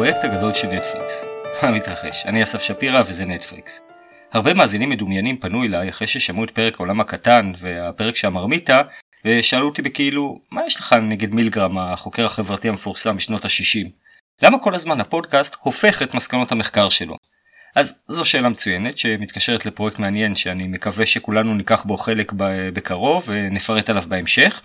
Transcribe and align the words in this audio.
הפרויקט 0.00 0.24
הגדול 0.24 0.52
של 0.52 0.68
נטפריקס. 0.68 1.24
מה 1.62 1.70
מתרחש? 1.70 2.26
אני 2.26 2.42
אסף 2.42 2.62
שפירא 2.62 3.02
וזה 3.06 3.26
נטפריקס. 3.26 3.80
הרבה 4.32 4.54
מאזינים 4.54 4.90
מדומיינים 4.90 5.36
פנו 5.36 5.64
אליי 5.64 5.88
אחרי 5.88 6.06
ששמעו 6.06 6.44
את 6.44 6.50
פרק 6.50 6.74
העולם 6.74 7.00
הקטן 7.00 7.52
והפרק 7.58 8.16
שהמרמיתה 8.16 8.82
ושאלו 9.24 9.66
אותי 9.66 9.82
בכאילו 9.82 10.40
מה 10.50 10.66
יש 10.66 10.80
לך 10.80 10.92
נגד 10.92 11.34
מילגרם 11.34 11.78
החוקר 11.78 12.24
החברתי 12.24 12.68
המפורסם 12.68 13.16
בשנות 13.16 13.44
ה-60? 13.44 13.88
למה 14.42 14.58
כל 14.58 14.74
הזמן 14.74 15.00
הפודקאסט 15.00 15.56
הופך 15.60 16.02
את 16.02 16.14
מסקנות 16.14 16.52
המחקר 16.52 16.88
שלו? 16.88 17.16
אז 17.76 18.00
זו 18.08 18.24
שאלה 18.24 18.48
מצוינת 18.48 18.98
שמתקשרת 18.98 19.66
לפרויקט 19.66 19.98
מעניין 19.98 20.34
שאני 20.34 20.66
מקווה 20.66 21.06
שכולנו 21.06 21.54
ניקח 21.54 21.84
בו 21.84 21.96
חלק 21.96 22.32
בקרוב 22.72 23.24
ונפרט 23.26 23.90
עליו 23.90 24.02
בהמשך. 24.08 24.62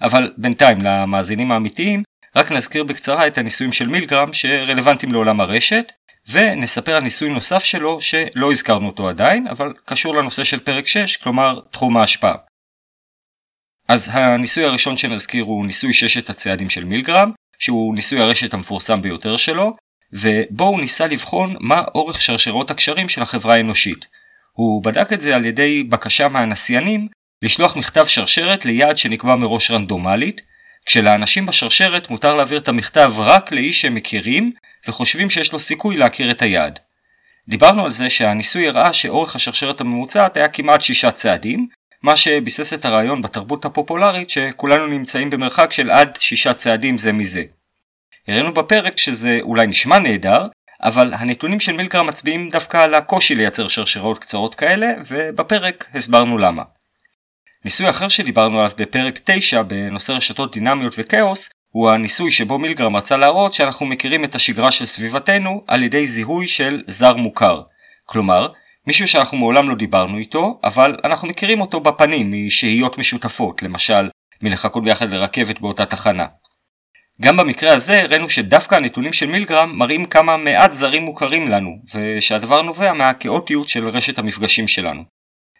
אבל 0.00 0.32
בינתיים 0.38 0.78
למאזינים 0.82 1.52
האמיתיים 1.52 2.02
רק 2.36 2.52
נזכיר 2.52 2.84
בקצרה 2.84 3.26
את 3.26 3.38
הניסויים 3.38 3.72
של 3.72 3.88
מילגרם 3.88 4.32
שרלוונטיים 4.32 5.12
לעולם 5.12 5.40
הרשת 5.40 5.92
ונספר 6.28 6.96
על 6.96 7.02
ניסוי 7.02 7.28
נוסף 7.28 7.64
שלו 7.64 8.00
שלא 8.00 8.52
הזכרנו 8.52 8.86
אותו 8.86 9.08
עדיין 9.08 9.46
אבל 9.46 9.72
קשור 9.84 10.14
לנושא 10.14 10.44
של 10.44 10.60
פרק 10.60 10.86
6 10.86 11.16
כלומר 11.16 11.60
תחום 11.70 11.96
ההשפעה. 11.96 12.34
אז 13.88 14.10
הניסוי 14.12 14.64
הראשון 14.64 14.96
שנזכיר 14.96 15.44
הוא 15.44 15.66
ניסוי 15.66 15.92
ששת 15.92 16.30
הצעדים 16.30 16.70
של 16.70 16.84
מילגרם 16.84 17.30
שהוא 17.58 17.94
ניסוי 17.94 18.20
הרשת 18.20 18.54
המפורסם 18.54 19.02
ביותר 19.02 19.36
שלו 19.36 19.76
ובו 20.12 20.64
הוא 20.64 20.80
ניסה 20.80 21.06
לבחון 21.06 21.56
מה 21.60 21.82
אורך 21.94 22.22
שרשרות 22.22 22.70
הקשרים 22.70 23.08
של 23.08 23.22
החברה 23.22 23.54
האנושית. 23.54 24.06
הוא 24.52 24.84
בדק 24.84 25.12
את 25.12 25.20
זה 25.20 25.36
על 25.36 25.44
ידי 25.44 25.84
בקשה 25.84 26.28
מהנסיינים 26.28 27.08
לשלוח 27.42 27.76
מכתב 27.76 28.06
שרשרת 28.06 28.64
ליעד 28.64 28.98
שנקבע 28.98 29.36
מראש 29.36 29.70
רנדומלית, 29.70 30.42
כשלאנשים 30.86 31.46
בשרשרת 31.46 32.10
מותר 32.10 32.34
להעביר 32.34 32.58
את 32.58 32.68
המכתב 32.68 33.12
רק 33.18 33.52
לאיש 33.52 33.80
שהם 33.80 33.94
מכירים 33.94 34.52
וחושבים 34.88 35.30
שיש 35.30 35.52
לו 35.52 35.60
סיכוי 35.60 35.96
להכיר 35.96 36.30
את 36.30 36.42
היעד. 36.42 36.78
דיברנו 37.48 37.84
על 37.84 37.92
זה 37.92 38.10
שהניסוי 38.10 38.68
הראה 38.68 38.92
שאורך 38.92 39.36
השרשרת 39.36 39.80
הממוצעת 39.80 40.36
היה 40.36 40.48
כמעט 40.48 40.80
שישה 40.80 41.10
צעדים, 41.10 41.68
מה 42.02 42.16
שביסס 42.16 42.72
את 42.72 42.84
הרעיון 42.84 43.22
בתרבות 43.22 43.64
הפופולרית 43.64 44.30
שכולנו 44.30 44.86
נמצאים 44.86 45.30
במרחק 45.30 45.72
של 45.72 45.90
עד 45.90 46.16
שישה 46.20 46.54
צעדים 46.54 46.98
זה 46.98 47.12
מזה. 47.12 47.44
הראינו 48.28 48.54
בפרק 48.54 48.98
שזה 48.98 49.38
אולי 49.42 49.66
נשמע 49.66 49.98
נהדר, 49.98 50.46
אבל 50.82 51.14
הנתונים 51.14 51.60
של 51.60 51.72
מילגר 51.72 52.02
מצביעים 52.02 52.48
דווקא 52.48 52.76
על 52.76 52.94
הקושי 52.94 53.34
לייצר 53.34 53.68
שרשרות 53.68 54.18
קצרות 54.18 54.54
כאלה, 54.54 54.86
ובפרק 55.06 55.86
הסברנו 55.94 56.38
למה. 56.38 56.62
ניסוי 57.64 57.90
אחר 57.90 58.08
שדיברנו 58.08 58.58
עליו 58.58 58.70
בפרק 58.78 59.18
9 59.24 59.62
בנושא 59.62 60.12
רשתות 60.12 60.52
דינמיות 60.52 60.94
וכאוס, 60.98 61.50
הוא 61.70 61.90
הניסוי 61.90 62.30
שבו 62.30 62.58
מילגרם 62.58 62.96
רצה 62.96 63.16
להראות 63.16 63.54
שאנחנו 63.54 63.86
מכירים 63.86 64.24
את 64.24 64.34
השגרה 64.34 64.70
של 64.70 64.84
סביבתנו 64.84 65.64
על 65.66 65.82
ידי 65.82 66.06
זיהוי 66.06 66.48
של 66.48 66.82
זר 66.86 67.16
מוכר. 67.16 67.62
כלומר, 68.04 68.48
מישהו 68.86 69.08
שאנחנו 69.08 69.38
מעולם 69.38 69.68
לא 69.68 69.74
דיברנו 69.74 70.18
איתו, 70.18 70.60
אבל 70.64 70.96
אנחנו 71.04 71.28
מכירים 71.28 71.60
אותו 71.60 71.80
בפנים 71.80 72.32
משהיות 72.46 72.98
משותפות, 72.98 73.62
למשל 73.62 74.08
מלחכות 74.42 74.84
ביחד 74.84 75.12
לרכבת 75.12 75.60
באותה 75.60 75.86
תחנה. 75.86 76.26
גם 77.20 77.36
במקרה 77.36 77.72
הזה 77.72 78.02
הראינו 78.02 78.28
שדווקא 78.28 78.74
הנתונים 78.74 79.12
של 79.12 79.26
מילגרם 79.26 79.78
מראים 79.78 80.06
כמה 80.06 80.36
מעט 80.36 80.72
זרים 80.72 81.02
מוכרים 81.02 81.48
לנו, 81.48 81.70
ושהדבר 81.94 82.62
נובע 82.62 82.92
מהכאוטיות 82.92 83.68
של 83.68 83.88
רשת 83.88 84.18
המפגשים 84.18 84.68
שלנו. 84.68 85.13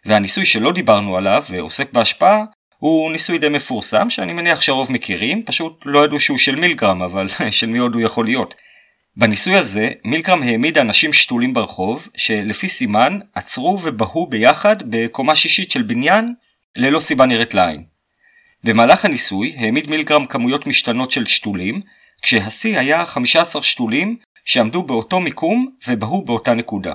והניסוי 0.05 0.45
שלא 0.45 0.71
דיברנו 0.71 1.17
עליו 1.17 1.43
ועוסק 1.49 1.93
בהשפעה 1.93 2.43
הוא 2.77 3.11
ניסוי 3.11 3.37
די 3.37 3.49
מפורסם 3.49 4.09
שאני 4.09 4.33
מניח 4.33 4.61
שהרוב 4.61 4.91
מכירים, 4.91 5.43
פשוט 5.43 5.81
לא 5.85 6.05
ידעו 6.05 6.19
שהוא 6.19 6.37
של 6.37 6.55
מילגרם, 6.55 7.01
אבל 7.01 7.27
של 7.51 7.67
מי 7.67 7.77
עוד 7.77 7.93
הוא 7.93 8.01
יכול 8.01 8.25
להיות. 8.25 8.55
בניסוי 9.17 9.55
הזה 9.55 9.89
מילגרם 10.05 10.43
העמיד 10.43 10.77
אנשים 10.77 11.13
שתולים 11.13 11.53
ברחוב 11.53 12.07
שלפי 12.17 12.69
סימן 12.69 13.19
עצרו 13.35 13.79
ובהו 13.83 14.27
ביחד 14.27 14.75
בקומה 14.89 15.35
שישית 15.35 15.71
של 15.71 15.81
בניין 15.81 16.33
ללא 16.77 16.99
סיבה 16.99 17.25
נראית 17.25 17.53
לעין. 17.53 17.83
במהלך 18.63 19.05
הניסוי 19.05 19.55
העמיד 19.57 19.89
מילגרם 19.89 20.25
כמויות 20.25 20.67
משתנות 20.67 21.11
של 21.11 21.25
שתולים, 21.25 21.81
כשהשיא 22.21 22.79
היה 22.79 23.05
15 23.05 23.63
שתולים 23.63 24.17
שעמדו 24.45 24.83
באותו 24.83 25.19
מיקום 25.19 25.67
ובהו 25.87 26.25
באותה 26.25 26.53
נקודה. 26.53 26.93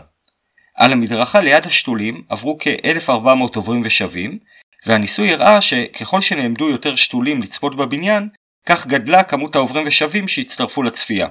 על 0.80 0.92
המדרכה 0.92 1.40
ליד 1.40 1.66
השתולים 1.66 2.22
עברו 2.28 2.56
כ-1400 2.60 3.56
עוברים 3.56 3.82
ושבים, 3.84 4.38
והניסוי 4.86 5.32
הראה 5.32 5.60
שככל 5.60 6.20
שנעמדו 6.20 6.70
יותר 6.70 6.96
שתולים 6.96 7.42
לצפות 7.42 7.76
בבניין, 7.76 8.28
כך 8.66 8.86
גדלה 8.86 9.22
כמות 9.22 9.56
העוברים 9.56 9.86
ושבים 9.86 10.28
שהצטרפו 10.28 10.82
לצפייה. 10.82 11.28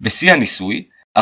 בשיא 0.00 0.32
הניסוי, 0.32 0.84
40% 1.18 1.20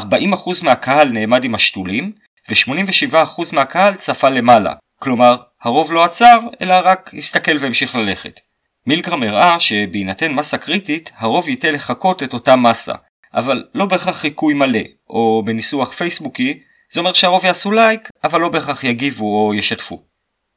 מהקהל 0.63 1.09
נעמד 1.09 1.45
עם 1.45 1.55
השתולים, 1.55 2.13
ו-87% 2.49 3.43
מהקהל 3.53 3.95
צפה 3.95 4.29
למעלה, 4.29 4.75
כלומר, 5.01 5.37
הרוב 5.63 5.93
לא 5.93 6.05
עצר, 6.05 6.39
אלא 6.61 6.75
רק 6.85 7.11
הסתכל 7.19 7.57
והמשיך 7.61 7.95
ללכת. 7.95 8.41
מילגרם 8.87 9.23
הראה 9.23 9.61
שבהינתן 9.61 10.33
מסה 10.33 10.59
קריטית, 10.59 11.13
הרוב 11.17 11.49
ייתה 11.49 11.71
לחכות 11.71 12.23
את 12.23 12.33
אותה 12.33 12.57
מסה, 12.57 12.95
אבל 13.35 13.65
לא 13.75 13.87
בהכרח 13.87 14.17
חיקוי 14.17 14.55
מלא, 14.55 14.81
או 15.11 15.43
בניסוח 15.45 15.93
פייסבוקי, 15.93 16.61
זה 16.91 17.01
אומר 17.01 17.13
שהרוב 17.13 17.45
יעשו 17.45 17.73
לייק, 17.73 18.09
אבל 18.25 18.41
לא 18.41 18.49
בהכרח 18.49 18.85
יגיבו 18.85 19.47
או 19.47 19.55
ישתפו. 19.55 20.03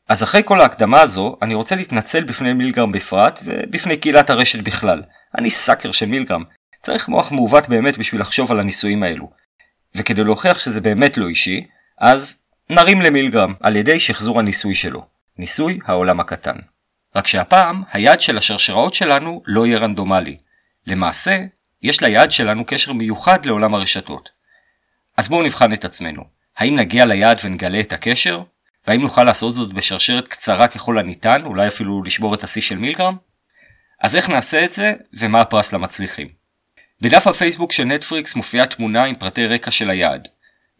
אז 0.09 0.23
אחרי 0.23 0.41
כל 0.45 0.61
ההקדמה 0.61 1.01
הזו, 1.01 1.37
אני 1.41 1.53
רוצה 1.53 1.75
להתנצל 1.75 2.23
בפני 2.23 2.53
מילגרם 2.53 2.91
בפרט, 2.91 3.39
ובפני 3.43 3.97
קהילת 3.97 4.29
הרשת 4.29 4.59
בכלל. 4.59 5.01
אני 5.37 5.49
סאקר 5.49 5.91
של 5.91 6.05
מילגרם. 6.05 6.43
צריך 6.81 7.07
מוח 7.07 7.31
מעוות 7.31 7.69
באמת 7.69 7.97
בשביל 7.97 8.21
לחשוב 8.21 8.51
על 8.51 8.59
הניסויים 8.59 9.03
האלו. 9.03 9.29
וכדי 9.95 10.23
להוכיח 10.23 10.59
שזה 10.59 10.81
באמת 10.81 11.17
לא 11.17 11.27
אישי, 11.27 11.65
אז 11.97 12.41
נרים 12.69 13.01
למילגרם 13.01 13.53
על 13.59 13.75
ידי 13.75 13.99
שחזור 13.99 14.39
הניסוי 14.39 14.75
שלו. 14.75 15.05
ניסוי 15.37 15.79
העולם 15.85 16.19
הקטן. 16.19 16.55
רק 17.15 17.27
שהפעם, 17.27 17.83
היעד 17.91 18.21
של 18.21 18.37
השרשראות 18.37 18.93
שלנו 18.93 19.41
לא 19.45 19.65
יהיה 19.65 19.79
רנדומלי. 19.79 20.37
למעשה, 20.87 21.39
יש 21.81 22.01
ליעד 22.01 22.31
שלנו 22.31 22.65
קשר 22.65 22.93
מיוחד 22.93 23.45
לעולם 23.45 23.75
הרשתות. 23.75 24.29
אז 25.19 25.27
בואו 25.27 25.43
נבחן 25.43 25.73
את 25.73 25.85
עצמנו. 25.85 26.23
האם 26.57 26.75
נגיע 26.75 27.05
ליעד 27.05 27.39
ונגלה 27.43 27.79
את 27.79 27.93
הקשר? 27.93 28.41
והאם 28.87 29.01
נוכל 29.01 29.23
לעשות 29.23 29.53
זאת 29.53 29.73
בשרשרת 29.73 30.27
קצרה 30.27 30.67
ככל 30.67 30.99
הניתן, 30.99 31.41
אולי 31.45 31.67
אפילו 31.67 32.03
לשבור 32.03 32.33
את 32.33 32.43
השיא 32.43 32.61
של 32.61 32.77
מילגרם? 32.77 33.15
אז 34.01 34.15
איך 34.15 34.29
נעשה 34.29 34.65
את 34.65 34.71
זה, 34.71 34.93
ומה 35.13 35.41
הפרס 35.41 35.73
למצליחים? 35.73 36.27
בדף 37.01 37.27
הפייסבוק 37.27 37.71
של 37.71 37.83
נטפריקס 37.83 38.35
מופיעה 38.35 38.65
תמונה 38.65 39.03
עם 39.03 39.15
פרטי 39.15 39.47
רקע 39.47 39.71
של 39.71 39.89
היעד. 39.89 40.27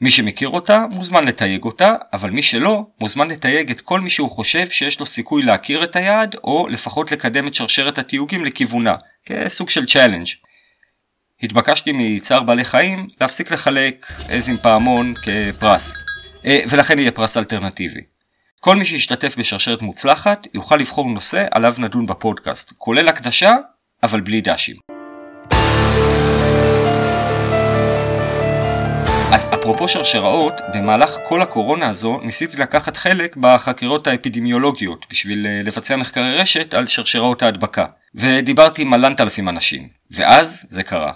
מי 0.02 0.12
שמכיר 0.12 0.50
אותה 0.50 0.86
מוזמן 0.90 1.26
לתייג 1.26 1.64
אותה, 1.64 1.96
אבל 2.14 2.30
מי 2.30 2.44
שלא 2.44 2.86
מוזמן 3.00 3.28
לתייג 3.28 3.72
את 3.72 3.82
כל 3.82 4.00
מי 4.00 4.10
שהוא 4.10 4.32
חושב 4.32 4.70
שיש 4.70 5.00
לו 5.00 5.06
סיכוי 5.06 5.44
להכיר 5.44 5.84
את 5.84 5.96
היעד, 5.96 6.36
או 6.44 6.68
לפחות 6.68 7.12
לקדם 7.12 7.48
את 7.48 7.54
שרשרת 7.54 7.98
התיוגים 7.98 8.46
לכיוונה, 8.46 8.96
כסוג 9.26 9.70
של 9.70 9.86
challenge. 9.86 10.28
התבקשתי 11.44 11.92
מצער 11.94 12.44
בעלי 12.44 12.66
חיים 12.66 13.08
להפסיק 13.22 13.52
לחלק 13.52 14.08
עז 14.28 14.50
עם 14.50 14.58
פעמון 14.58 15.14
כפרס, 15.14 15.94
אה, 16.46 16.60
ולכן 16.70 17.00
יהיה 17.00 17.12
פרס 17.12 17.38
אלטרנטיבי. 17.38 18.02
כל 18.60 18.76
מי 18.76 18.86
שישתתף 18.86 19.36
בשרשרת 19.38 19.82
מוצלחת 19.82 20.48
יוכל 20.54 20.76
לבחור 20.76 21.10
נושא 21.10 21.46
עליו 21.52 21.74
נדון 21.78 22.06
בפודקאסט, 22.06 22.74
כולל 22.78 23.08
הקדשה, 23.08 23.56
אבל 24.04 24.22
בלי 24.22 24.42
דשים. 24.42 24.76
אז 29.34 29.50
אפרופו 29.54 29.88
שרשראות, 29.88 30.54
במהלך 30.74 31.18
כל 31.28 31.42
הקורונה 31.42 31.90
הזו 31.90 32.20
ניסיתי 32.24 32.58
לקחת 32.58 32.98
חלק 32.98 33.36
בחקירות 33.36 34.08
האפידמיולוגיות 34.08 35.06
בשביל 35.10 35.48
אה, 35.48 35.62
לבצע 35.64 35.96
מחקרי 35.96 36.38
רשת 36.38 36.74
על 36.74 36.88
שרשראות 36.88 37.42
ההדבקה. 37.42 37.86
ודיברתי 38.16 38.82
עם 38.82 38.90
מלנת 38.90 39.22
אלפים 39.22 39.50
אנשים. 39.50 39.90
ואז 40.12 40.66
זה 40.70 40.84
קרה. 40.84 41.12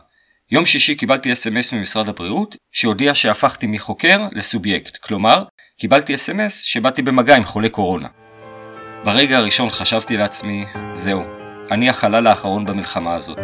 יום 0.53 0.65
שישי 0.65 0.95
קיבלתי 0.95 1.33
אס.אם.אס 1.33 1.73
ממשרד 1.73 2.09
הבריאות 2.09 2.55
שהודיע 2.71 3.13
שהפכתי 3.13 3.67
מחוקר 3.67 4.27
לסובייקט, 4.31 4.97
כלומר, 4.97 5.43
קיבלתי 5.79 6.15
אס.אם.אס 6.15 6.61
שבאתי 6.61 7.01
במגע 7.01 7.35
עם 7.35 7.43
חולה 7.43 7.69
קורונה. 7.69 8.07
ברגע 9.03 9.37
הראשון 9.37 9.69
חשבתי 9.69 10.17
לעצמי, 10.17 10.65
זהו, 10.93 11.21
אני 11.71 11.89
החלל 11.89 12.27
האחרון 12.27 12.65
במלחמה 12.65 13.15
הזאת. 13.15 13.37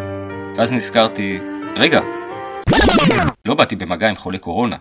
ואז 0.57 0.71
נזכרתי, 0.71 1.39
רגע, 1.75 2.01
לא 3.45 3.53
באתי 3.53 3.75
במגע 3.75 4.09
עם 4.09 4.15
חולה 4.15 4.37
קורונה. 4.37 4.77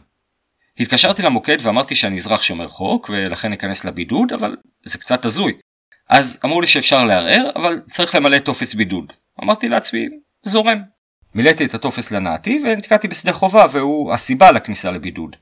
התקשרתי 0.79 1.23
למוקד 1.23 1.57
ואמרתי 1.61 1.95
שאני 1.95 2.17
אזרח 2.17 2.43
שומר 2.43 2.69
חוק 2.69 3.11
ולכן 3.13 3.53
אכנס 3.53 3.85
לבידוד, 3.85 4.33
אבל 4.33 4.57
זה 4.83 4.99
קצת 4.99 5.25
הזוי. 5.25 5.53
אז 6.09 6.41
אמרו 6.45 6.61
לי 6.61 6.67
שאפשר 6.67 7.05
לערער, 7.05 7.51
אבל 7.57 7.81
צריך 7.87 8.15
למלא 8.15 8.39
טופס 8.39 8.75
בידוד. 8.75 9.13
אמרתי 9.43 9.69
לעצמי, 9.69 10.09
זורם. 10.43 10.98
מילאתי 11.35 11.65
את 11.65 11.75
הטופס 11.75 12.11
לנעתי 12.11 12.63
ונתקעתי 12.65 13.09
בשדה 13.09 13.33
חובה 13.33 13.65
והוא 13.73 14.13
הסיבה 14.13 14.53
לכניסה 14.53 14.91
לבידוד. 14.91 15.37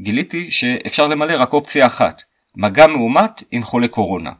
גיליתי 0.00 0.50
שאפשר 0.50 1.06
למלא 1.06 1.42
רק 1.42 1.52
אופציה 1.52 1.86
אחת, 1.86 2.22
מגע 2.56 2.86
מאומת 2.86 3.42
עם 3.50 3.62
חולה 3.62 3.88
קורונה. 3.88 4.30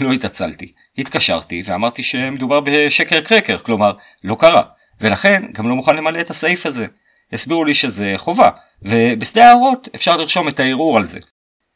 לא 0.00 0.12
התעצלתי, 0.12 0.72
התקשרתי 0.98 1.62
ואמרתי 1.64 2.02
שמדובר 2.02 2.60
בשקר 2.60 3.20
קרקר, 3.20 3.58
כלומר, 3.58 3.92
לא 4.24 4.36
קרה, 4.38 4.62
ולכן 5.00 5.42
גם 5.52 5.68
לא 5.68 5.76
מוכן 5.76 5.94
למלא 5.96 6.20
את 6.20 6.30
הסעיף 6.30 6.66
הזה. 6.66 6.86
הסבירו 7.32 7.64
לי 7.64 7.74
שזה 7.74 8.14
חובה, 8.16 8.48
ובשדה 8.82 9.44
ההערות 9.44 9.88
אפשר 9.94 10.16
לרשום 10.16 10.48
את 10.48 10.60
הערעור 10.60 10.96
על 10.96 11.06
זה. 11.06 11.18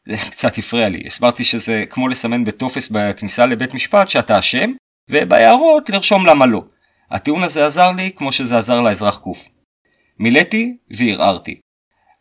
זה 0.07 0.17
קצת 0.31 0.57
הפריע 0.57 0.89
לי, 0.89 1.03
הסברתי 1.05 1.43
שזה 1.43 1.83
כמו 1.89 2.07
לסמן 2.07 2.43
בטופס 2.43 2.89
בכניסה 2.91 3.45
לבית 3.45 3.73
משפט 3.73 4.09
שאתה 4.09 4.39
אשם, 4.39 4.71
ובהערות 5.09 5.89
לרשום 5.89 6.25
למה 6.25 6.45
לא. 6.45 6.63
הטיעון 7.11 7.43
הזה 7.43 7.65
עזר 7.65 7.91
לי 7.91 8.11
כמו 8.15 8.31
שזה 8.31 8.57
עזר 8.57 8.81
לאזרח 8.81 9.17
קוף. 9.17 9.47
מילאתי 10.19 10.77
וערערתי. 10.91 11.59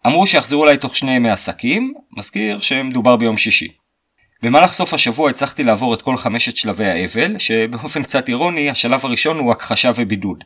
אמרו 0.06 0.26
שיחזרו 0.26 0.64
אליי 0.64 0.76
תוך 0.76 0.96
שני 0.96 1.12
ימי 1.12 1.30
עסקים, 1.30 1.94
מזכיר 2.16 2.60
שמדובר 2.60 3.16
ביום 3.16 3.36
שישי. 3.36 3.68
במהלך 4.42 4.72
סוף 4.72 4.94
השבוע 4.94 5.30
הצלחתי 5.30 5.64
לעבור 5.64 5.94
את 5.94 6.02
כל 6.02 6.16
חמשת 6.16 6.56
שלבי 6.56 6.86
האבל, 6.86 7.38
שבאופן 7.38 8.02
קצת 8.02 8.28
אירוני 8.28 8.70
השלב 8.70 9.04
הראשון 9.04 9.38
הוא 9.38 9.52
הכחשה 9.52 9.90
ובידוד. 9.96 10.44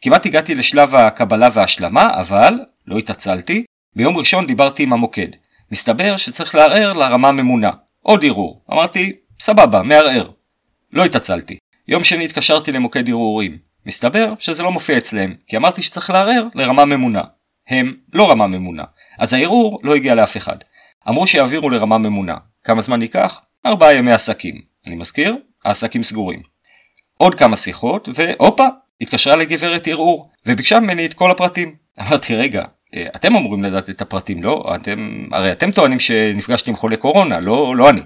כמעט 0.00 0.26
הגעתי 0.26 0.54
לשלב 0.54 0.94
הקבלה 0.94 1.48
וההשלמה, 1.52 2.20
אבל, 2.20 2.54
לא 2.86 2.98
התעצלתי, 2.98 3.64
ביום 3.96 4.16
ראשון 4.16 4.46
דיברתי 4.46 4.82
עם 4.82 4.92
המוקד. 4.92 5.28
מסתבר 5.72 6.16
שצריך 6.16 6.54
לערער 6.54 6.92
לרמה 6.92 7.28
הממונה. 7.28 7.70
עוד 8.02 8.24
ערעור. 8.24 8.64
אמרתי, 8.72 9.12
סבבה, 9.40 9.82
מערער. 9.82 10.30
לא 10.92 11.04
התעצלתי. 11.04 11.56
יום 11.88 12.04
שני 12.04 12.24
התקשרתי 12.24 12.72
למוקד 12.72 13.08
ערעורים. 13.08 13.65
מסתבר 13.86 14.34
שזה 14.38 14.62
לא 14.62 14.72
מופיע 14.72 14.98
אצלם, 14.98 15.34
כי 15.46 15.56
אמרתי 15.56 15.82
שצריך 15.82 16.10
לערער 16.10 16.46
לרמה 16.54 16.84
ממונה. 16.84 17.22
הם 17.68 17.94
לא 18.12 18.30
רמה 18.30 18.46
ממונה. 18.46 18.84
אז 19.18 19.32
הערעור 19.32 19.78
לא 19.82 19.94
הגיע 19.94 20.14
לאף 20.14 20.36
אחד. 20.36 20.56
אמרו 21.08 21.26
שיעבירו 21.26 21.70
לרמה 21.70 21.98
ממונה. 21.98 22.36
כמה 22.64 22.80
זמן 22.80 23.02
ייקח? 23.02 23.40
ארבעה 23.66 23.94
ימי 23.94 24.12
עסקים. 24.12 24.54
אני 24.86 24.94
מזכיר, 24.94 25.36
העסקים 25.64 26.02
סגורים. 26.02 26.42
עוד 27.18 27.34
כמה 27.34 27.56
שיחות, 27.56 28.08
והופה, 28.14 28.66
התקשרה 29.00 29.36
לגברת 29.36 29.88
ערעור, 29.88 30.30
וביקשה 30.46 30.80
ממני 30.80 31.06
את 31.06 31.14
כל 31.14 31.30
הפרטים. 31.30 31.74
אמרתי, 32.00 32.36
רגע, 32.36 32.64
אה, 32.94 33.06
אתם 33.16 33.36
אמורים 33.36 33.64
לדעת 33.64 33.90
את 33.90 34.02
הפרטים, 34.02 34.42
לא? 34.42 34.72
אתם, 34.74 35.26
הרי 35.32 35.52
אתם 35.52 35.70
טוענים 35.70 36.00
שנפגשתי 36.00 36.70
עם 36.70 36.76
חולה 36.76 36.96
קורונה, 36.96 37.40
לא, 37.40 37.76
לא 37.76 37.90
אני. 37.90 38.00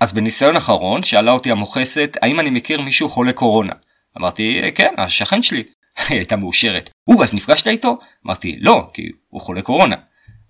אז 0.00 0.12
בניסיון 0.12 0.56
אחרון 0.56 1.02
שאלה 1.02 1.30
אותי 1.30 1.50
המוכסת 1.50 2.16
האם 2.22 2.40
אני 2.40 2.50
מכיר 2.50 2.80
מישהו 2.80 3.08
חולה 3.08 3.32
קורונה. 3.32 3.72
אמרתי, 4.18 4.60
כן, 4.74 4.94
השכן 4.98 5.42
שלי. 5.42 5.62
היא 6.08 6.18
הייתה 6.18 6.36
מאושרת. 6.36 6.90
או, 7.08 7.22
אז 7.22 7.34
נפגשת 7.34 7.66
איתו? 7.66 7.98
אמרתי, 8.26 8.56
לא, 8.60 8.90
כי 8.94 9.08
הוא 9.28 9.40
חולה 9.40 9.62
קורונה. 9.62 9.96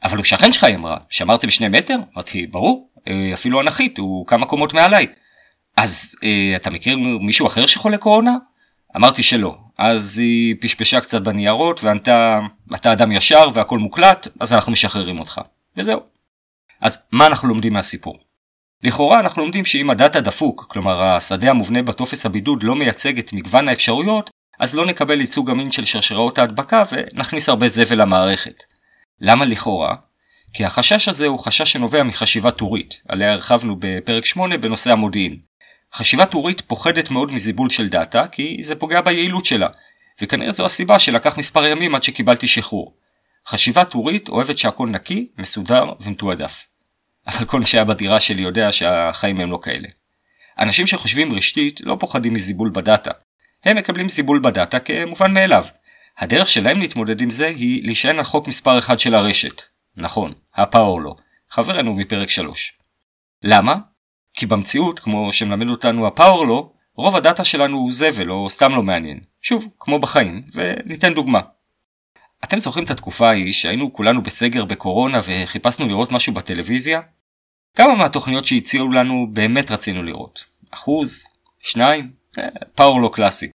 אבל 0.04 0.16
הוא 0.16 0.24
שכן 0.24 0.52
שלך, 0.52 0.64
היא 0.64 0.74
אמרה. 0.74 0.96
שמרתם 1.10 1.50
שני 1.50 1.68
מטר? 1.68 1.96
אמרתי, 2.14 2.46
ברור, 2.46 2.90
אה, 3.08 3.30
אפילו 3.34 3.60
אנכית, 3.60 3.98
הוא 3.98 4.26
כמה 4.26 4.46
קומות 4.46 4.74
מעליי. 4.74 5.06
אז 5.76 6.16
אה, 6.24 6.56
אתה 6.56 6.70
מכיר 6.70 6.98
מישהו 7.20 7.46
אחר 7.46 7.66
שחולה 7.66 7.98
קורונה? 7.98 8.36
אמרתי 8.96 9.22
שלא. 9.22 9.56
אז 9.78 10.18
היא 10.18 10.54
פשפשה 10.60 11.00
קצת 11.00 11.22
בניירות 11.22 11.84
וענתה, 11.84 12.38
אתה 12.74 12.92
אדם 12.92 13.12
ישר 13.12 13.48
והכל 13.54 13.78
מוקלט, 13.78 14.28
אז 14.40 14.52
אנחנו 14.52 14.72
משחררים 14.72 15.18
אותך. 15.18 15.40
וזהו. 15.76 16.00
אז 16.80 16.98
מה 17.12 17.26
אנחנו 17.26 17.48
לומדים 17.48 17.72
מהסיפור? 17.72 18.18
לכאורה 18.82 19.20
אנחנו 19.20 19.42
לומדים 19.42 19.64
שאם 19.64 19.90
הדאטה 19.90 20.20
דפוק, 20.20 20.66
כלומר 20.68 21.02
השדה 21.02 21.50
המובנה 21.50 21.82
בטופס 21.82 22.26
הבידוד 22.26 22.62
לא 22.62 22.76
מייצג 22.76 23.18
את 23.18 23.32
מגוון 23.32 23.68
האפשרויות, 23.68 24.30
אז 24.60 24.74
לא 24.74 24.86
נקבל 24.86 25.20
ייצוג 25.20 25.50
אמין 25.50 25.70
של 25.70 25.84
שרשראות 25.84 26.38
ההדבקה 26.38 26.82
ונכניס 26.92 27.48
הרבה 27.48 27.68
זבל 27.68 28.00
למערכת. 28.02 28.62
למה 29.20 29.44
לכאורה? 29.44 29.94
כי 30.52 30.64
החשש 30.64 31.08
הזה 31.08 31.26
הוא 31.26 31.38
חשש 31.38 31.72
שנובע 31.72 32.02
מחשיבה 32.02 32.50
טורית, 32.50 33.00
עליה 33.08 33.32
הרחבנו 33.32 33.76
בפרק 33.78 34.24
8 34.24 34.58
בנושא 34.58 34.92
המודיעין. 34.92 35.38
חשיבה 35.94 36.26
טורית 36.26 36.60
פוחדת 36.60 37.10
מאוד 37.10 37.32
מזיבול 37.32 37.70
של 37.70 37.88
דאטה, 37.88 38.26
כי 38.26 38.58
זה 38.62 38.74
פוגע 38.74 39.00
ביעילות 39.00 39.44
שלה, 39.44 39.68
וכנראה 40.22 40.52
זו 40.52 40.66
הסיבה 40.66 40.98
שלקח 40.98 41.38
מספר 41.38 41.66
ימים 41.66 41.94
עד 41.94 42.02
שקיבלתי 42.02 42.48
שחרור. 42.48 42.94
חשיבה 43.48 43.84
טורית 43.84 44.28
אוהבת 44.28 44.58
שהכל 44.58 44.88
נקי, 44.88 45.28
מסודר 45.38 45.84
ומתועדף. 46.00 46.66
אבל 47.28 47.44
כל 47.44 47.58
מי 47.58 47.66
שהיה 47.66 47.84
בדירה 47.84 48.20
שלי 48.20 48.42
יודע 48.42 48.72
שהחיים 48.72 49.40
הם 49.40 49.50
לא 49.50 49.58
כאלה. 49.62 49.88
אנשים 50.58 50.86
שחושבים 50.86 51.32
רשתית 51.32 51.80
לא 51.80 51.96
פוחדים 52.00 52.34
מזיבול 52.34 52.70
בדאטה. 52.74 53.10
הם 53.64 53.76
מקבלים 53.76 54.08
זיבול 54.08 54.40
בדאטה 54.44 54.78
כמובן 54.78 55.32
מאליו. 55.32 55.64
הדרך 56.18 56.48
שלהם 56.48 56.78
להתמודד 56.78 57.20
עם 57.20 57.30
זה 57.30 57.46
היא 57.46 57.84
להישען 57.84 58.18
על 58.18 58.24
חוק 58.24 58.48
מספר 58.48 58.78
1 58.78 59.00
של 59.00 59.14
הרשת. 59.14 59.62
נכון, 59.96 60.32
ה 60.54 60.61
power 60.61 60.92
law. 60.92 61.16
חברנו 61.50 61.94
מפרק 61.94 62.30
3. 62.30 62.72
למה? 63.44 63.76
כי 64.34 64.46
במציאות, 64.46 65.00
כמו 65.00 65.32
שמלמד 65.32 65.68
אותנו 65.68 66.06
הפאורלו, 66.06 66.72
רוב 66.94 67.16
הדאטה 67.16 67.44
שלנו 67.44 67.76
הוא 67.76 67.92
זבל 67.92 68.30
או 68.30 68.50
סתם 68.50 68.70
לא 68.70 68.82
מעניין. 68.82 69.20
שוב, 69.42 69.68
כמו 69.78 69.98
בחיים, 69.98 70.42
וניתן 70.54 71.14
דוגמה. 71.14 71.40
אתם 72.44 72.58
זוכרים 72.58 72.84
את 72.84 72.90
התקופה 72.90 73.28
ההיא 73.28 73.52
שהיינו 73.52 73.92
כולנו 73.92 74.22
בסגר 74.22 74.64
בקורונה 74.64 75.20
וחיפשנו 75.24 75.88
לראות 75.88 76.12
משהו 76.12 76.34
בטלוויזיה? 76.34 77.00
כמה 77.78 77.94
מהתוכניות 77.94 78.44
שהציעו 78.44 78.88
לנו 78.88 79.26
באמת 79.32 79.70
רצינו 79.70 80.02
לראות? 80.02 80.44
אחוז? 80.70 81.28
שניים? 81.58 82.10
אה, 82.38 82.48
פאור 82.74 83.00
לא 83.00 83.10
קלאסי. 83.12 83.50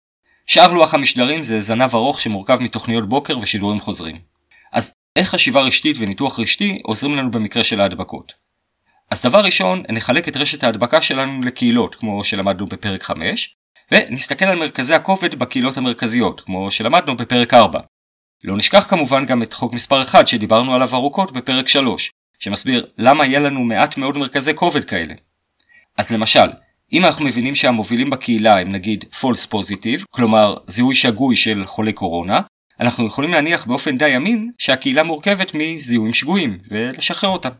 שאר 0.47 0.73
לוח 0.73 0.95
המשדרים 0.95 1.43
זה 1.43 1.61
זנב 1.61 1.95
ארוך 1.95 2.21
שמורכב 2.21 2.59
מתוכניות 2.61 3.09
בוקר 3.09 3.39
ושידורים 3.39 3.81
חוזרים. 3.81 4.19
אז 4.73 4.93
איך 5.17 5.29
חשיבה 5.29 5.61
רשתית 5.61 5.97
וניתוח 6.01 6.41
רשתי 6.41 6.79
עוזרים 6.85 7.17
לנו 7.17 7.31
במקרה 7.31 7.65
של 7.65 7.81
ההדבקות? 7.81 8.33
אז 9.11 9.23
דבר 9.23 9.41
ראשון, 9.41 9.83
נחלק 9.89 10.29
את 10.29 10.37
רשת 10.37 10.65
ההדבקה 10.65 11.01
שלנו 11.01 11.43
לקהילות, 11.43 11.95
כמו 11.95 12.25
שלמדנו 12.25 12.67
בפרק 12.67 13.03
5, 13.03 13.55
ונסתכל 13.93 14.45
על 14.45 14.59
מרכזי 14.59 14.95
הכובד 14.95 15.35
בקהילות 15.35 15.77
המרכזיות, 15.77 16.41
כמו 16.41 16.71
שלמדנו 16.71 17.17
בפרק 17.17 17.55
4. 17.55 17.81
לא 18.45 18.57
נשכח 18.57 18.87
כמובן 18.89 19.27
גם 19.27 19.43
את 19.43 19.53
חוק 19.53 19.73
מספר 19.73 20.03
1 20.03 20.29
שדיברנו 20.29 20.75
עליו 20.75 20.95
ארוכות 20.95 21.33
בפרק 21.33 21.69
3, 21.69 22.11
שמסביר 22.39 22.87
למה 22.99 23.27
יהיה 23.27 23.41
לנו 23.41 23.65
מעט 23.65 23.97
מאוד 23.97 24.17
מרכזי 24.17 24.55
כובד 24.55 24.85
כאלה. 24.85 25.15
אז 25.99 26.11
למשל, 26.11 26.51
אם 26.93 27.05
אנחנו 27.05 27.25
מבינים 27.25 27.55
שהמובילים 27.55 28.11
בקהילה 28.11 28.61
הם 28.61 28.73
נגיד 28.73 29.05
false 29.21 29.53
positive, 29.53 30.05
כלומר 30.11 30.57
זיהוי 30.67 30.95
שגוי 30.95 31.37
של 31.37 31.67
חולי 31.67 31.93
קורונה, 31.93 32.41
אנחנו 32.81 33.07
יכולים 33.07 33.33
להניח 33.33 33.65
באופן 33.65 33.99
די 33.99 34.17
אמין 34.17 34.51
שהקהילה 34.59 35.03
מורכבת 35.03 35.53
מזיהויים 35.55 36.15
שגויים, 36.15 36.59
ולשחרר 36.71 37.31
אותם. 37.31 37.51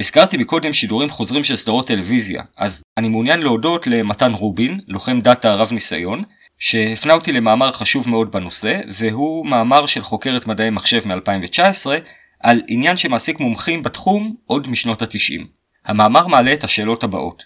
הזכרתי 0.00 0.36
מקודם 0.36 0.72
שידורים 0.72 1.10
חוזרים 1.10 1.44
של 1.44 1.56
סדרות 1.56 1.86
טלוויזיה, 1.86 2.42
אז 2.56 2.82
אני 2.98 3.08
מעוניין 3.08 3.40
להודות 3.40 3.86
למתן 3.86 4.32
רובין, 4.32 4.80
לוחם 4.88 5.20
דאטה 5.20 5.54
רב 5.54 5.72
ניסיון, 5.72 6.22
שהפנה 6.64 7.12
אותי 7.12 7.32
למאמר 7.32 7.72
חשוב 7.72 8.08
מאוד 8.08 8.32
בנושא, 8.32 8.80
והוא 8.88 9.46
מאמר 9.46 9.86
של 9.86 10.00
חוקרת 10.00 10.46
מדעי 10.46 10.70
מחשב 10.70 11.08
מ-2019, 11.08 11.86
על 12.40 12.62
עניין 12.68 12.96
שמעסיק 12.96 13.40
מומחים 13.40 13.82
בתחום 13.82 14.34
עוד 14.46 14.68
משנות 14.68 15.02
ה-90. 15.02 15.42
המאמר 15.86 16.26
מעלה 16.26 16.52
את 16.52 16.64
השאלות 16.64 17.04
הבאות 17.04 17.42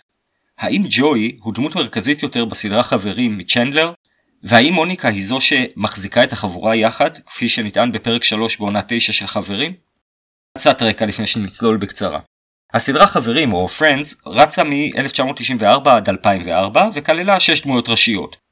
האם 0.58 0.82
ג'וי 0.90 1.37
הוא 1.40 1.54
דמות 1.54 1.76
מרכזית 1.76 2.23
יותר 2.23 2.44
בסדרה 2.44 2.82
חברים 2.82 3.38
מצ'נדלר? 3.38 3.92
והאם 4.42 4.75
מוניקה 4.75 5.08
היא 5.08 5.23
זו 5.23 5.38
שמחזיקה 5.40 6.25
את 6.25 6.32
החבורה 6.32 6.76
יחד, 6.76 7.11
כפי 7.26 7.49
שנטען 7.49 7.92
בפרק 7.92 8.25
3 8.25 8.56
בעונה 8.56 8.80
9 8.88 9.12
של 9.12 9.26
חברים? 9.26 9.73
קצת 10.58 10.82
רקע 10.82 11.06
לפני 11.06 11.26
שנצלול 11.26 11.76
בקצרה. 11.76 12.20
הסדרה 12.75 13.06
חברים 13.06 13.52
או 13.52 13.68
Friends 13.78 14.16
רצה 14.26 14.64
מ-1994 14.64 15.90
עד 15.90 16.08
2004 16.08 16.88
וכללה 16.94 17.40
6 17.40 17.61
דמויות 17.61 17.88
ראשיות. 17.88 18.46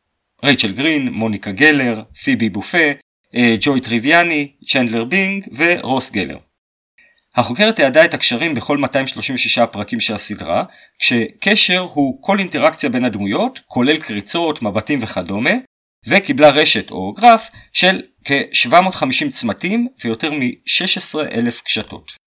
רייצ'ל 0.45 0.73
גרין, 0.73 1.09
מוניקה 1.09 1.53
גלר, 1.53 2.03
פיבי 2.25 2.49
בופה, 2.49 2.93
אה, 3.35 3.55
ג'וי 3.61 3.81
טריוויאני, 3.81 4.53
צ'נדלר 4.67 5.05
בינג 5.05 5.45
ורוס 5.57 6.11
גלר. 6.11 6.39
החוקרת 7.37 7.77
תיעדה 7.77 8.05
את 8.05 8.15
הקשרים 8.15 8.55
בכל 8.55 8.79
236 8.79 9.59
הפרקים 9.59 10.01
של 10.01 10.15
הסדרה, 10.15 10.65
כשקשר 10.99 11.81
הוא 11.81 12.23
כל 12.23 12.39
אינטראקציה 12.39 12.91
בין 12.91 13.05
הדמויות, 13.05 13.61
כולל 13.67 13.97
קריצות, 13.97 14.63
מבטים 14.63 14.99
וכדומה, 15.03 15.51
וקיבלה 16.07 16.51
רשת 16.51 16.91
או 16.91 17.13
גרף 17.13 17.51
של 17.73 18.03
כ-750 18.25 19.29
צמתים 19.29 19.89
ויותר 20.05 20.33
מ-16 20.33 21.21
אלף 21.33 21.61
קשתות. 21.61 22.24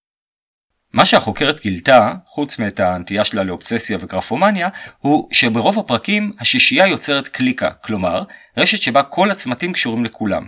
מה 0.98 1.06
שהחוקרת 1.06 1.62
גילתה, 1.62 2.12
חוץ 2.26 2.60
מאת 2.60 2.80
הנטייה 2.80 3.24
שלה 3.24 3.44
לאובססיה 3.44 3.98
וגרפומניה, 4.02 4.70
הוא 5.00 5.28
שברוב 5.32 5.80
הפרקים 5.80 6.32
השישייה 6.40 6.88
יוצרת 6.88 7.28
קליקה, 7.28 7.70
כלומר, 7.70 8.24
רשת 8.58 8.82
שבה 8.82 9.04
כל 9.04 9.32
הצמתים 9.32 9.74
קשורים 9.74 10.06
לכולם. 10.06 10.48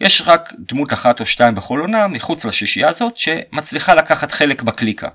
יש 0.00 0.22
רק 0.26 0.52
דמות 0.58 0.92
אחת 0.92 1.20
או 1.20 1.26
שתיים 1.26 1.54
בכל 1.54 1.80
עונה 1.80 2.08
מחוץ 2.08 2.44
לשישייה 2.44 2.88
הזאת 2.88 3.16
שמצליחה 3.16 3.94
לקחת 3.94 4.32
חלק 4.32 4.62
בקליקה. 4.62 5.08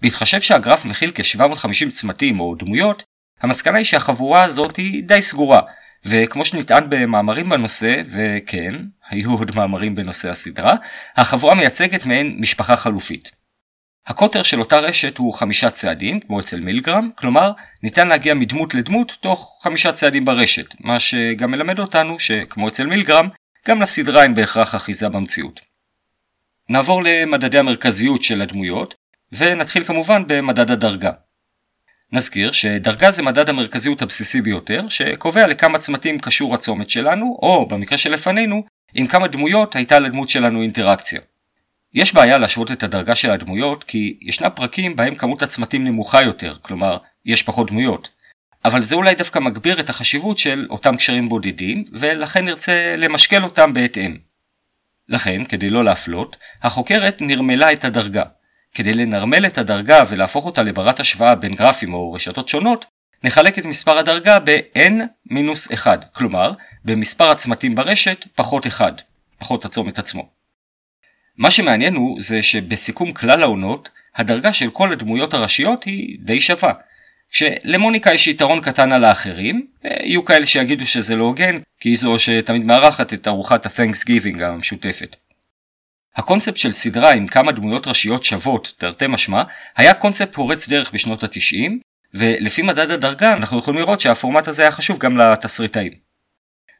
בהתחשב 0.00 0.40
שהגרף 0.40 0.84
מכיל 0.84 1.10
כ-750 1.14 1.90
צמתים 1.90 2.40
או 2.40 2.54
דמויות, 2.54 3.02
המסקנה 3.42 3.78
היא 3.78 3.84
שהחבורה 3.84 4.42
הזאת 4.42 4.76
היא 4.76 5.02
די 5.04 5.22
סגורה, 5.22 5.60
וכמו 6.04 6.44
שנטען 6.44 6.84
במאמרים 6.88 7.48
בנושא, 7.48 8.02
וכן, 8.10 8.74
היו 9.10 9.32
עוד 9.32 9.56
מאמרים 9.56 9.94
בנושא 9.94 10.30
הסדרה, 10.30 10.74
החבורה 11.16 11.54
מייצגת 11.54 12.06
מעין 12.06 12.36
משפחה 12.40 12.76
חלופית. 12.76 13.41
הקוטר 14.06 14.42
של 14.42 14.60
אותה 14.60 14.78
רשת 14.78 15.18
הוא 15.18 15.34
חמישה 15.34 15.70
צעדים, 15.70 16.20
כמו 16.20 16.40
אצל 16.40 16.60
מילגרם, 16.60 17.10
כלומר, 17.18 17.52
ניתן 17.82 18.08
להגיע 18.08 18.34
מדמות 18.34 18.74
לדמות 18.74 19.12
תוך 19.20 19.58
חמישה 19.62 19.92
צעדים 19.92 20.24
ברשת, 20.24 20.74
מה 20.80 21.00
שגם 21.00 21.50
מלמד 21.50 21.78
אותנו 21.78 22.18
שכמו 22.18 22.68
אצל 22.68 22.86
מילגרם, 22.86 23.28
גם 23.68 23.82
לסדרה 23.82 24.22
אין 24.22 24.34
בהכרח 24.34 24.74
אחיזה 24.74 25.08
במציאות. 25.08 25.60
נעבור 26.68 27.02
למדדי 27.02 27.58
המרכזיות 27.58 28.22
של 28.22 28.42
הדמויות, 28.42 28.94
ונתחיל 29.32 29.84
כמובן 29.84 30.22
במדד 30.26 30.70
הדרגה. 30.70 31.12
נזכיר 32.12 32.52
שדרגה 32.52 33.10
זה 33.10 33.22
מדד 33.22 33.48
המרכזיות 33.48 34.02
הבסיסי 34.02 34.40
ביותר, 34.40 34.88
שקובע 34.88 35.46
לכמה 35.46 35.78
צמתים 35.78 36.18
קשור 36.18 36.54
הצומת 36.54 36.90
שלנו, 36.90 37.38
או 37.42 37.68
במקרה 37.68 37.98
שלפנינו, 37.98 38.64
עם 38.94 39.06
כמה 39.06 39.28
דמויות 39.28 39.76
הייתה 39.76 39.98
לדמות 39.98 40.28
שלנו 40.28 40.62
אינטראקציה. 40.62 41.20
יש 41.94 42.14
בעיה 42.14 42.38
להשוות 42.38 42.72
את 42.72 42.82
הדרגה 42.82 43.14
של 43.14 43.30
הדמויות 43.30 43.84
כי 43.84 44.18
ישנה 44.20 44.50
פרקים 44.50 44.96
בהם 44.96 45.14
כמות 45.14 45.42
הצמתים 45.42 45.84
נמוכה 45.84 46.22
יותר, 46.22 46.56
כלומר, 46.62 46.96
יש 47.24 47.42
פחות 47.42 47.70
דמויות. 47.70 48.08
אבל 48.64 48.84
זה 48.84 48.94
אולי 48.94 49.14
דווקא 49.14 49.38
מגביר 49.38 49.80
את 49.80 49.88
החשיבות 49.88 50.38
של 50.38 50.66
אותם 50.70 50.96
קשרים 50.96 51.28
בודדים, 51.28 51.84
ולכן 51.92 52.44
נרצה 52.44 52.94
למשקל 52.98 53.44
אותם 53.44 53.74
בהתאם. 53.74 54.16
לכן, 55.08 55.44
כדי 55.44 55.70
לא 55.70 55.84
להפלות, 55.84 56.36
החוקרת 56.62 57.20
נרמלה 57.20 57.72
את 57.72 57.84
הדרגה. 57.84 58.24
כדי 58.74 58.92
לנרמל 58.92 59.46
את 59.46 59.58
הדרגה 59.58 60.02
ולהפוך 60.08 60.46
אותה 60.46 60.62
לברת 60.62 61.00
השוואה 61.00 61.34
בין 61.34 61.54
גרפים 61.54 61.94
או 61.94 62.12
רשתות 62.12 62.48
שונות, 62.48 62.84
נחלק 63.24 63.58
את 63.58 63.64
מספר 63.64 63.98
הדרגה 63.98 64.38
ב-n-1, 64.38 65.86
כלומר, 66.12 66.52
במספר 66.84 67.30
הצמתים 67.30 67.74
ברשת 67.74 68.26
פחות 68.34 68.66
1, 68.66 69.02
פחות 69.38 69.64
הצומת 69.64 69.98
עצמו. 69.98 70.41
מה 71.38 71.50
שמעניין 71.50 71.94
הוא 71.94 72.20
זה 72.20 72.42
שבסיכום 72.42 73.12
כלל 73.12 73.42
העונות, 73.42 73.90
הדרגה 74.16 74.52
של 74.52 74.70
כל 74.70 74.92
הדמויות 74.92 75.34
הראשיות 75.34 75.84
היא 75.84 76.18
די 76.20 76.40
שווה. 76.40 76.72
כשלמוניקה 77.30 78.14
יש 78.14 78.26
יתרון 78.26 78.60
קטן 78.60 78.92
על 78.92 79.04
האחרים, 79.04 79.66
יהיו 79.84 80.24
כאלה 80.24 80.46
שיגידו 80.46 80.86
שזה 80.86 81.16
לא 81.16 81.24
הוגן, 81.24 81.58
כי 81.80 81.88
היא 81.88 81.96
זו 81.98 82.18
שתמיד 82.18 82.64
מארחת 82.64 83.12
את 83.12 83.28
ארוחת 83.28 83.66
ה-Thanksgiving 83.66 84.42
המשותפת. 84.42 85.16
הקונספט 86.16 86.56
של 86.56 86.72
סדרה 86.72 87.12
עם 87.12 87.26
כמה 87.26 87.52
דמויות 87.52 87.86
ראשיות 87.86 88.24
שוות, 88.24 88.74
תרתי 88.78 89.06
משמע, 89.06 89.42
היה 89.76 89.94
קונספט 89.94 90.32
פורץ 90.32 90.68
דרך 90.68 90.92
בשנות 90.94 91.22
ה-90, 91.22 91.70
ולפי 92.14 92.62
מדד 92.62 92.90
הדרגה 92.90 93.32
אנחנו 93.32 93.58
יכולים 93.58 93.80
לראות 93.80 94.00
שהפורמט 94.00 94.48
הזה 94.48 94.62
היה 94.62 94.70
חשוב 94.70 94.98
גם 94.98 95.16
לתסריטאים. 95.16 95.92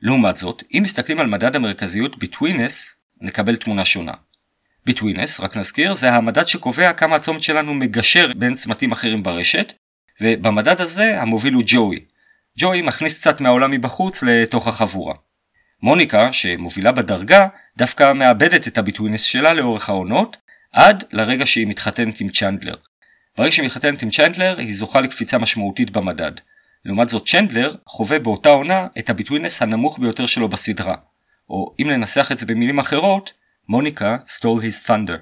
לעומת 0.03 0.37
זאת, 0.37 0.63
אם 0.75 0.81
מסתכלים 0.83 1.21
על 1.21 1.27
מדד 1.27 1.57
המרכזיות 1.57 2.17
Betweeness, 2.17 2.97
נקבל 3.21 3.57
תמונה 3.57 3.85
שונה. 3.85 4.13
Betweeness, 4.91 5.41
רק 5.43 5.57
נזכיר, 5.57 5.95
זה 5.95 6.11
המדד 6.13 6.49
שקובע 6.49 6.93
כמה 6.93 7.17
הצומת 7.17 7.43
שלנו 7.43 7.75
מגשר 7.75 8.33
בין 8.37 8.55
צמתים 8.55 8.93
אחרים 8.93 9.23
ברשת, 9.23 9.73
ובמדד 10.21 10.81
הזה 10.81 11.21
המוביל 11.21 11.55
הוא 11.55 11.63
ג'וי. 11.67 12.05
ג'וי 12.59 12.83
מכניס 12.83 13.21
קצת 13.21 13.41
מהעולם 13.41 13.71
מבחוץ 13.71 14.23
לתוך 14.23 14.69
החבורה. 14.69 15.15
מוניקה, 15.83 16.33
שמובילה 16.33 16.93
בדרגה, 16.93 17.47
דווקא 17.77 18.13
מאבדת 18.13 18.69
את 18.69 18.79
הביטווינס 18.79 19.23
שלה 19.23 19.53
לאורך 19.53 19.89
העונות, 19.89 20.37
עד 20.73 21.05
לרגע 21.13 21.47
שהיא 21.47 21.67
מתחתנת 21.67 22.21
עם 22.21 22.29
צ'נדלר. 22.29 22.75
ברגע 23.39 23.53
שהיא 23.53 23.67
מתחתנת 23.67 24.03
עם 24.03 24.11
צ'נדלר, 24.11 24.59
היא 24.59 24.75
זוכה 24.75 25.01
לקפיצה 25.01 25.39
משמעותית 25.39 25.91
במדד. 25.91 26.33
לעומת 26.85 27.09
זאת 27.09 27.29
צ'נדלר 27.29 27.75
חווה 27.87 28.19
באותה 28.19 28.49
עונה 28.49 28.87
את 28.99 29.11
הביטווינס 29.11 29.63
הנמוך 29.63 29.99
ביותר 29.99 30.27
שלו 30.27 30.49
בסדרה. 30.49 30.95
או 31.51 31.75
אם 31.81 31.91
ננסח 31.91 32.33
את 32.33 32.39
זה 32.39 32.47
במילים 32.47 32.79
אחרות, 32.79 33.33
מוניקה 33.69 34.17
stole 34.27 34.61
his 34.61 34.89
thunder. 34.89 35.17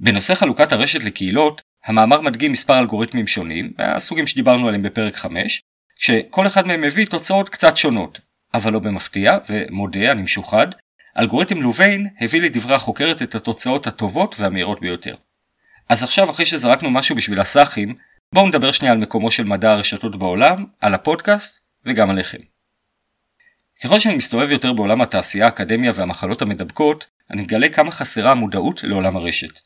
בנושא 0.00 0.34
חלוקת 0.34 0.72
הרשת 0.72 1.04
לקהילות, 1.04 1.62
המאמר 1.84 2.20
מדגים 2.20 2.52
מספר 2.52 2.78
אלגוריתמים 2.78 3.26
שונים, 3.26 3.72
מהסוגים 3.78 4.26
שדיברנו 4.26 4.68
עליהם 4.68 4.82
בפרק 4.82 5.16
5, 5.16 5.62
שכל 5.96 6.46
אחד 6.46 6.66
מהם 6.66 6.80
מביא 6.80 7.06
תוצאות 7.06 7.48
קצת 7.48 7.76
שונות, 7.76 8.20
אבל 8.54 8.72
לא 8.72 8.78
במפתיע, 8.78 9.38
ומודה, 9.48 10.10
אני 10.12 10.22
משוחד, 10.22 10.66
אלגוריתם 11.18 11.62
לוביין 11.62 12.06
הביא 12.20 12.42
לדברי 12.42 12.74
החוקרת 12.74 13.22
את 13.22 13.34
התוצאות 13.34 13.86
הטובות 13.86 14.34
והמהירות 14.38 14.80
ביותר. 14.80 15.14
אז 15.88 16.02
עכשיו 16.02 16.30
אחרי 16.30 16.46
שזרקנו 16.46 16.90
משהו 16.90 17.16
בשביל 17.16 17.40
הסאחים, 17.40 17.94
בואו 18.34 18.48
נדבר 18.48 18.72
שנייה 18.72 18.92
על 18.92 18.98
מקומו 18.98 19.30
של 19.30 19.44
מדע 19.44 19.70
הרשתות 19.70 20.16
בעולם, 20.16 20.64
על 20.80 20.94
הפודקאסט 20.94 21.60
וגם 21.84 22.10
עליכם. 22.10 22.38
ככל 23.84 23.98
שאני 23.98 24.16
מסתובב 24.16 24.50
יותר 24.50 24.72
בעולם 24.72 25.00
התעשייה, 25.00 25.44
האקדמיה 25.44 25.92
והמחלות 25.94 26.42
המדבקות, 26.42 27.06
אני 27.30 27.42
מגלה 27.42 27.68
כמה 27.68 27.90
חסרה 27.90 28.30
המודעות 28.30 28.84
לעולם 28.84 29.16
הרשת. 29.16 29.60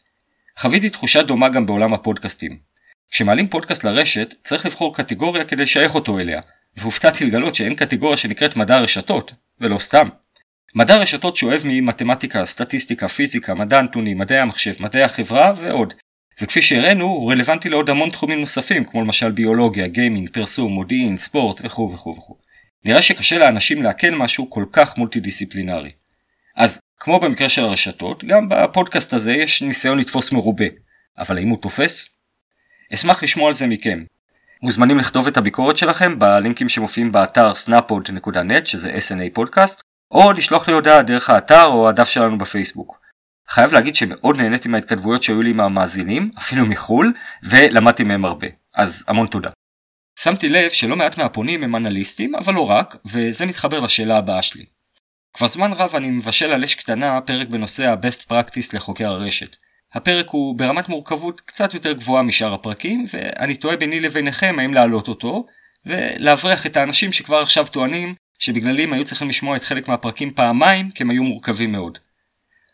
חוויתי 0.59 0.90
תחושה 0.90 1.23
דומה 1.23 1.49
גם 1.49 1.66
בעולם 1.66 1.94
הפודקאסטים. 1.94 2.59
כשמעלים 3.11 3.49
פודקאסט 3.49 3.85
לרשת, 3.85 4.35
צריך 4.44 4.66
לבחור 4.66 4.94
קטגוריה 4.94 5.44
כדי 5.44 5.62
לשייך 5.62 5.94
אותו 5.94 6.18
אליה, 6.18 6.40
והופתעתי 6.76 7.25
לגלות 7.25 7.54
שאין 7.54 7.75
קטגוריה 7.75 8.16
שנקראת 8.16 8.56
מדע 8.56 8.76
הרשתות, 8.76 9.33
ולא 9.61 9.78
סתם. 9.78 10.09
מדע 10.75 10.94
הרשתות 10.94 11.37
שואב 11.37 11.62
ממתמטיקה, 11.64 12.44
סטטיסטיקה, 12.44 13.09
פיזיקה, 13.09 13.54
מדע 13.54 13.78
הנתונים, 13.78 14.18
מדעי 14.18 14.38
המחשב, 14.38 14.73
מדעי 14.80 15.02
החברה 15.02 15.52
ועוד. 15.56 15.94
וכפי 16.40 16.62
שהראינו, 16.62 17.04
הוא 17.04 17.33
רלוונטי 17.33 17.68
לעוד 17.68 17.90
המון 17.90 18.11
תחומים 18.11 18.40
נוספים, 18.40 18.85
כמו 18.85 19.02
למשל 19.02 19.30
ביולוגיה, 19.30 19.87
גיימינג, 19.87 20.30
פרסום, 20.30 20.73
מודיעין, 20.73 21.16
ספורט 21.16 21.61
וכו' 21.64 21.92
וכו' 21.94 22.16
וכו'. 22.16 22.37
נראה 22.85 23.02
שקשה 23.02 23.38
לאנשים 23.38 23.83
לעכל 23.83 24.11
משהו 24.11 24.50
כל 24.50 24.64
כך 24.73 24.99
מולטי 24.99 25.21
דיסציפלינרי. 25.21 25.90
כמו 27.04 27.20
במקרה 27.20 27.49
של 27.49 27.64
הרשתות, 27.64 28.25
גם 28.25 28.49
בפודקאסט 28.49 29.12
הזה 29.12 29.32
יש 29.32 29.62
ניסיון 29.62 29.99
לתפוס 29.99 30.32
מרובה. 30.32 30.64
אבל 31.18 31.38
האם 31.38 31.49
הוא 31.49 31.58
תופס? 31.62 32.08
אשמח 32.94 33.23
לשמוע 33.23 33.49
על 33.49 33.54
זה 33.54 33.66
מכם. 33.66 34.04
מוזמנים 34.62 34.99
לכתוב 34.99 35.26
את 35.26 35.37
הביקורת 35.37 35.76
שלכם 35.76 36.18
בלינקים 36.18 36.68
שמופיעים 36.68 37.12
באתר 37.12 37.52
snapod.net 37.52 38.64
שזה 38.64 38.90
SNA 38.90 39.34
פודקאסט, 39.34 39.80
או 40.11 40.32
לשלוח 40.32 40.68
לי 40.68 40.75
הודעה 40.75 41.02
דרך 41.02 41.30
האתר 41.30 41.64
או 41.64 41.88
הדף 41.88 42.08
שלנו 42.08 42.38
בפייסבוק. 42.38 43.00
חייב 43.49 43.73
להגיד 43.73 43.94
שמאוד 43.94 44.37
נהניתי 44.37 44.68
מההתכתבויות 44.68 45.23
שהיו 45.23 45.42
לי 45.42 45.50
עם 45.50 45.61
המאזינים, 45.61 46.30
אפילו 46.38 46.66
מחו"ל, 46.66 47.12
ולמדתי 47.42 48.04
מהם 48.04 48.25
הרבה. 48.25 48.46
אז 48.75 49.04
המון 49.08 49.26
תודה. 49.26 49.50
שמתי 50.18 50.49
לב 50.49 50.70
שלא 50.70 50.96
מעט 50.96 51.18
מהפונים 51.18 51.62
הם 51.62 51.76
אנליסטים, 51.76 52.34
אבל 52.34 52.54
לא 52.54 52.70
רק, 52.70 52.96
וזה 53.06 53.46
מתחבר 53.46 53.80
לשאלה 53.80 54.18
הבאה 54.18 54.42
שלי. 54.42 54.74
כבר 55.35 55.47
זמן 55.47 55.73
רב 55.73 55.95
אני 55.95 56.11
מבשל 56.11 56.53
על 56.53 56.64
אש 56.64 56.75
קטנה 56.75 57.21
פרק 57.21 57.49
בנושא 57.49 57.88
ה-Best 57.88 58.31
Practice 58.31 58.71
לחוקר 58.73 59.09
הרשת. 59.09 59.57
הפרק 59.95 60.29
הוא 60.31 60.59
ברמת 60.59 60.88
מורכבות 60.88 61.41
קצת 61.41 61.75
יותר 61.75 61.93
גבוהה 61.93 62.23
משאר 62.23 62.55
הפרקים, 62.55 63.05
ואני 63.12 63.55
תוהה 63.55 63.76
ביני 63.76 64.00
לביניכם 64.00 64.59
האם 64.59 64.75
להעלות 64.75 65.09
אותו, 65.09 65.47
ולהבריח 65.87 66.67
את 66.67 66.76
האנשים 66.76 67.12
שכבר 67.12 67.37
עכשיו 67.37 67.67
טוענים 67.73 68.14
שבגללי 68.38 68.83
הם 68.83 68.93
היו 68.93 69.05
צריכים 69.05 69.29
לשמוע 69.29 69.57
את 69.57 69.64
חלק 69.64 69.88
מהפרקים 69.88 70.31
פעמיים, 70.31 70.91
כי 70.91 71.03
הם 71.03 71.11
היו 71.11 71.23
מורכבים 71.23 71.73
מאוד. 71.73 71.99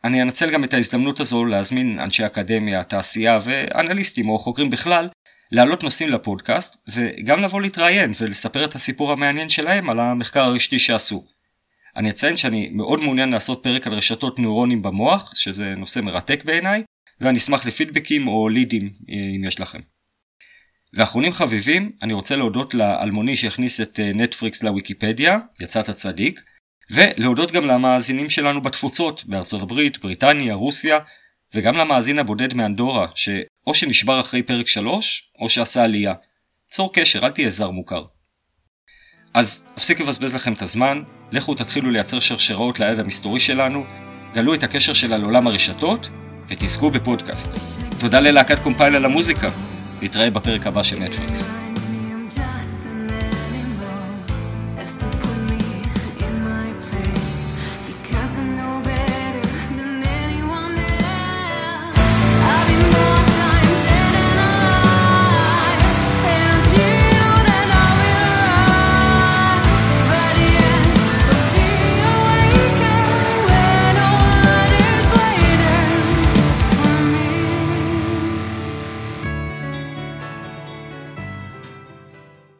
אני 0.04 0.22
אנצל 0.22 0.50
גם 0.50 0.64
את 0.64 0.74
ההזדמנות 0.74 1.20
הזו 1.20 1.44
להזמין 1.44 1.98
אנשי 2.00 2.26
אקדמיה, 2.26 2.84
תעשייה 2.84 3.38
ואנליסטים 3.42 4.28
או 4.28 4.38
חוקרים 4.38 4.70
בכלל, 4.70 5.08
להעלות 5.52 5.82
נושאים 5.82 6.08
לפודקאסט, 6.08 6.76
וגם 6.88 7.42
לבוא 7.42 7.60
להתראיין 7.60 8.12
ולספר 8.20 8.64
את 8.64 8.74
הסיפור 8.74 9.12
המעניין 9.12 9.48
שלהם 9.48 9.90
על 9.90 10.00
המחקר 10.00 10.40
הרשתי 10.40 10.78
שעשו. 10.78 11.24
אני 11.96 12.10
אציין 12.10 12.36
שאני 12.36 12.68
מאוד 12.72 13.00
מעוניין 13.00 13.28
לעשות 13.28 13.62
פרק 13.62 13.86
על 13.86 13.92
רשתות 13.92 14.38
נוירונים 14.38 14.82
במוח, 14.82 15.34
שזה 15.34 15.74
נושא 15.74 16.00
מרתק 16.00 16.44
בעיניי, 16.44 16.82
ואני 17.20 17.38
אשמח 17.38 17.66
לפידבקים 17.66 18.28
או 18.28 18.48
לידים 18.48 18.90
אם 19.08 19.44
יש 19.44 19.60
לכם. 19.60 19.80
ואחרונים 20.94 21.32
חביבים, 21.32 21.92
אני 22.02 22.12
רוצה 22.12 22.36
להודות 22.36 22.74
לאלמוני 22.74 23.36
שהכניס 23.36 23.80
את 23.80 24.00
אה, 24.00 24.12
נטפריקס 24.14 24.62
לוויקיפדיה, 24.62 25.38
יצאת 25.60 25.90
צדיק, 25.90 26.42
ולהודות 26.90 27.52
גם 27.52 27.64
למאזינים 27.64 28.30
שלנו 28.30 28.62
בתפוצות, 28.62 29.24
בארצות 29.24 29.62
הברית, 29.62 29.98
בריטניה, 29.98 30.54
רוסיה, 30.54 30.98
וגם 31.54 31.74
למאזין 31.74 32.18
הבודד 32.18 32.54
מאנדורה, 32.54 33.06
שאו 33.14 33.74
שנשבר 33.74 34.20
אחרי 34.20 34.42
פרק 34.42 34.68
3, 34.68 35.30
או 35.38 35.48
שעשה 35.48 35.84
עלייה. 35.84 36.14
צור 36.66 36.92
קשר, 36.92 37.26
אל 37.26 37.30
תהיה 37.30 37.50
זר 37.50 37.70
מוכר. 37.70 38.04
אז 39.34 39.64
אפסיק 39.78 40.00
לבזבז 40.00 40.34
לכם 40.34 40.52
את 40.52 40.62
הזמן, 40.62 41.02
לכו 41.32 41.54
תתחילו 41.54 41.90
לייצר 41.90 42.20
שרשראות 42.20 42.80
ליד 42.80 42.98
המסתורי 42.98 43.40
שלנו, 43.40 43.84
גלו 44.34 44.54
את 44.54 44.62
הקשר 44.62 44.92
שלה 44.92 45.16
לעולם 45.16 45.46
הרשתות, 45.46 46.08
ותזכו 46.48 46.90
בפודקאסט. 46.90 47.58
תודה 47.98 48.20
ללהקת 48.20 48.58
קומפייל 48.58 48.96
על 48.96 49.04
המוזיקה. 49.04 49.48
נתראה 50.02 50.30
בפרק 50.30 50.66
הבא 50.66 50.82
של 50.82 50.98
נטפליקס. 50.98 51.69